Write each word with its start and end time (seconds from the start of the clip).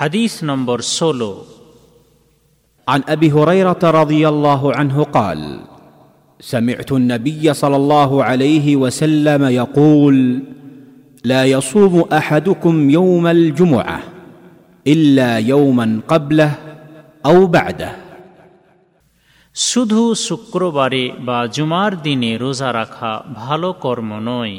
হাদিস 0.00 0.32
নম্বর 0.44 0.78
ষোলো 0.98 1.32
عن 2.86 3.00
ابي 3.08 3.28
هريره 3.32 3.82
رضي 4.00 4.22
الله 4.28 4.62
عنه 4.74 4.96
قال 5.02 5.40
سمعت 6.40 6.90
النبي 6.92 7.44
صلى 7.54 7.76
الله 7.76 8.10
عليه 8.24 8.66
وسلم 8.76 9.42
يقول 9.44 10.16
لا 11.24 11.42
يصوم 11.44 11.94
احدكم 12.12 12.74
يوم 12.90 13.26
الجمعه 13.26 13.98
الا 14.86 15.30
يوما 15.38 16.00
قبله 16.08 16.52
او 17.26 17.46
بعده 17.46 17.92
শুধু 19.54 20.02
শুক্রবারে 20.26 21.04
বা 21.18 21.38
জুমার 21.46 21.92
দিনে 22.02 22.32
রোজা 22.38 22.70
রাখা 22.72 23.12
ভালো 23.34 23.68
কর্ম 23.84 24.10
নয় 24.20 24.56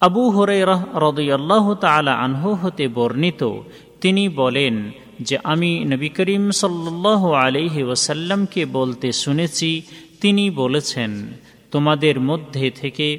আবু 0.00 0.30
হরেরাহ 0.30 0.96
রদয়াল্লাহ 0.96 1.74
তালা 1.74 2.14
আনহু 2.14 2.54
হতে 2.54 2.88
বর্ণিত। 2.88 3.60
তিনি 4.00 4.28
বলেন 4.28 4.90
যে, 5.20 5.38
আমি 5.44 5.84
নবী 5.84 6.08
করিম 6.08 6.50
সাল্লাহ 6.50 7.32
আলহি 7.32 7.82
ওসাল্লামকে 7.82 8.64
বলতে 8.64 9.12
শুনেছি। 9.12 9.82
তিনি 10.20 10.50
বলেছেন, 10.50 11.26
তোমাদের 11.70 12.20
মধ্যে 12.20 12.70
থেকে 12.70 13.18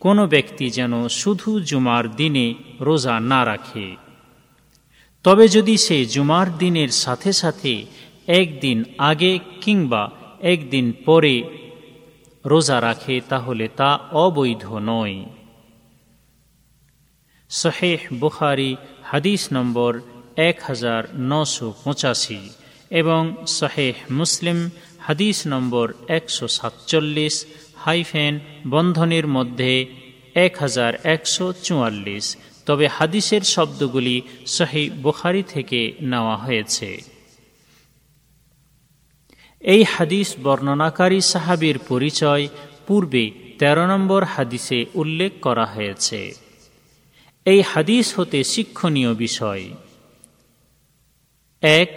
কোনো 0.00 0.26
ব্যক্তি 0.26 0.70
যেন 0.70 1.08
শুধু 1.08 1.60
জুমার 1.60 2.16
দিনে 2.16 2.54
রোজা 2.80 3.20
না 3.20 3.44
রাখে। 3.44 3.96
তবে 5.22 5.48
যদি 5.48 5.76
সে 5.76 6.04
জুমার 6.04 6.58
দিনের 6.58 6.88
সাথে 6.88 7.32
সাথে 7.32 7.84
একদিন 8.26 8.84
আগে 8.98 9.38
কিংবা 9.60 10.10
একদিন 10.40 10.92
পরে 11.04 11.42
রোজা 12.46 12.80
রাখে, 12.80 13.20
তাহলে 13.28 13.68
তা 13.76 13.98
অবৈধ 14.12 14.72
নয়। 14.72 15.24
শহেহ 17.50 17.98
বুখারি 18.20 18.76
হাদিস 19.02 19.48
নম্বর 19.52 20.00
এক 20.36 20.60
হাজার 20.62 21.02
নশো 21.14 21.74
পঁচাশি 21.84 22.50
এবং 22.90 23.36
শহেহ 23.46 23.94
মুসলিম 24.10 24.70
হাদিস 24.98 25.46
নম্বর 25.46 25.92
একশো 26.08 26.48
সাতচল্লিশ 26.48 27.46
হাইফেন 27.76 28.40
বন্ধনের 28.70 29.26
মধ্যে 29.26 29.86
এক 30.34 30.56
হাজার 30.58 30.94
একশো 31.04 31.52
চুয়াল্লিশ। 31.52 32.36
তবে 32.66 32.86
হাদিসের 32.88 33.40
শব্দগুলি 33.40 34.22
সহি 34.46 34.90
বুখারি 34.90 35.42
থেকে 35.42 35.92
নেওয়া 36.00 36.36
হয়েছে। 36.36 37.02
এই 39.60 39.84
হাদিস 39.84 40.36
বর্ণনাকারী 40.42 41.20
সাহাবির 41.20 41.78
পরিচয় 41.78 42.48
পূর্বে 42.86 43.30
১৩ 43.58 43.86
নম্বর 43.86 44.24
হাদিসে 44.24 44.86
উল্লেখ 44.94 45.32
করা 45.42 45.66
হয়েছে। 45.66 46.45
এই 47.46 47.62
হাদিস 47.62 48.18
হতে 48.18 48.44
শিক্ষণীয় 48.44 49.14
বিষয়। 49.14 49.70
এক, 51.60 51.90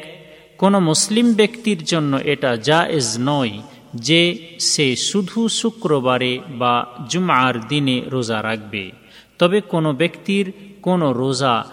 কোন 0.58 0.80
মুসলিম 0.80 1.34
ব্যক্তির 1.34 1.84
জন্য 1.84 2.18
এটা 2.24 2.56
জায়েজ 2.56 3.18
নয় 3.20 3.62
যে 3.96 4.50
সে 4.60 4.96
শুধু 4.96 5.48
শুক্রবারে 5.48 6.40
বা 6.50 6.88
জুমার 7.10 7.68
দিনে 7.68 8.02
রোজা 8.08 8.44
রাখবে। 8.44 8.92
তবে 9.40 9.62
কোনো 9.62 9.94
ব্যক্তির 9.94 10.54
কোনো 10.82 11.14
রোজা 11.14 11.66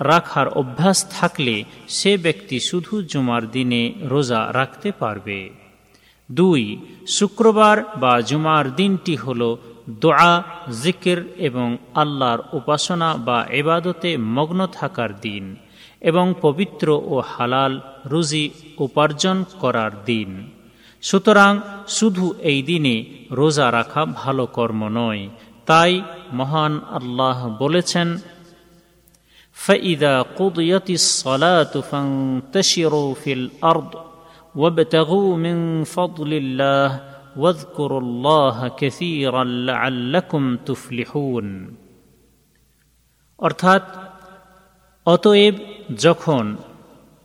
রাখার 0.00 0.48
অভ্যাস 0.48 1.06
থাকলে 1.20 1.64
সে 1.88 2.16
ব্যক্তি 2.16 2.60
শুধু 2.60 3.02
জুমার 3.02 3.50
দিনে 3.50 3.92
রোজা 4.02 4.50
রাখতে 4.52 4.92
পারবে। 4.92 5.50
দুই, 6.32 6.78
শুক্রবার 7.08 7.84
বা 7.96 8.20
জুমার 8.20 8.76
দিনটি 8.76 9.16
হল 9.16 9.56
দোয়া 10.01 10.33
জিকির 10.81 11.19
এবং 11.39 11.67
আল্লাহর 11.93 12.41
উপাসনা 12.53 13.09
বা 13.17 13.37
এবাদতে 13.51 14.11
মগ্ন 14.35 14.59
থাকার 14.73 15.11
দিন 15.21 15.45
এবং 16.01 16.25
পবিত্র 16.41 16.87
ও 17.05 17.15
হালাল 17.33 17.73
রুজি 18.05 18.45
উপার্জন 18.79 19.37
করার 19.59 19.93
দিন 20.05 20.29
সুতরাং 21.03 21.53
শুধু 21.87 22.25
এই 22.43 22.59
দিনে 22.61 22.95
রোজা 23.31 23.67
রাখা 23.71 24.01
ভালো 24.13 24.43
কর্ম 24.47 24.81
নয় 24.89 25.23
তাই 25.67 25.93
মহান 26.33 26.73
আল্লাহ 26.97 27.39
বলেছেন 27.59 28.09
فإذا 29.57 30.15
قضيت 30.21 30.89
الصلاة 30.91 31.73
فانتشروا 31.81 33.13
في 33.13 33.31
الأرض 33.33 33.91
وابتغوا 34.55 35.29
من 35.37 35.57
فضل 35.85 36.31
الله 36.33 36.89
واذكروا 37.35 37.99
الله 37.99 38.67
كثيرا 38.77 39.43
لعلكم 39.43 40.43
تفلحون 40.57 41.47
অর্থাৎ 43.39 43.83
অতএব 45.05 45.55
যখন 45.97 46.45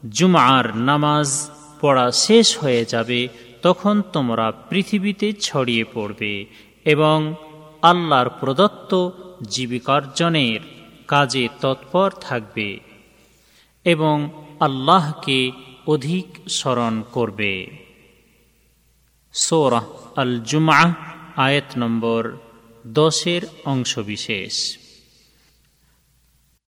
জুমার 0.03 0.65
নামাজ 0.85 1.29
পড়া 1.81 2.07
শেষ 2.25 2.47
হয়ে 2.57 2.83
যাবে 2.85 3.19
তখন 3.61 3.95
তোমরা 4.13 4.47
পৃথিবীতে 4.69 5.27
ছড়িয়ে 5.41 5.85
পড়বে 5.93 6.33
এবং 6.85 7.17
আল্লাহর 7.81 8.29
প্রদত্ত 8.39 8.91
জীবিকার্জনের 9.49 10.61
কাজে 11.07 11.45
তৎপর 11.61 12.09
থাকবে 12.21 12.69
এবং 13.85 14.15
আল্লাহকে 14.59 15.39
অধিক 15.87 16.27
স্মরণ 16.49 16.93
করবে 17.11 17.53
সোরাহ 19.34 19.88
আল 20.16 20.40
জুমা 20.44 20.80
আয়াত 21.36 21.68
নম্বর 21.78 22.22
দশের 22.86 23.42
অংশবিশেষ। 23.64 24.79